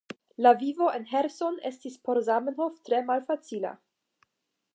La 0.43 0.53
vivo 0.61 0.87
en 0.99 1.05
Ĥerson 1.11 1.59
estis 1.71 1.99
por 2.07 2.21
Zamenhof 2.31 2.83
tre 2.89 3.03
malfacila. 3.11 3.79